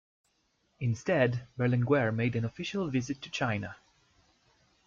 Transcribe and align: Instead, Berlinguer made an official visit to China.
Instead, 0.79 1.47
Berlinguer 1.59 2.11
made 2.11 2.35
an 2.35 2.43
official 2.43 2.87
visit 2.89 3.21
to 3.21 3.29
China. 3.29 3.75